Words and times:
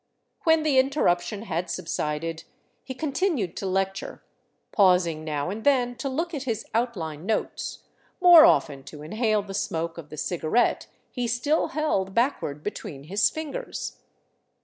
When 0.45 0.63
the 0.63 0.79
interruption 0.79 1.43
had 1.43 1.69
subsided, 1.69 2.43
he 2.83 2.95
continued 2.95 3.55
to 3.57 3.67
lecture, 3.67 4.23
pausing 4.71 5.23
now 5.23 5.51
and 5.51 5.63
then 5.63 5.95
to 5.97 6.09
look 6.09 6.33
at 6.33 6.41
his 6.45 6.65
outline 6.73 7.27
notes, 7.27 7.83
more 8.19 8.43
often 8.43 8.81
to 8.85 9.03
inhale 9.03 9.43
the 9.43 9.53
smoke 9.53 9.99
of 9.99 10.09
the 10.09 10.17
cigarette 10.17 10.87
he 11.11 11.27
still 11.27 11.67
held 11.77 12.15
backward 12.15 12.63
be 12.63 12.71
tween 12.71 13.03
his 13.03 13.29
fingers. 13.29 13.97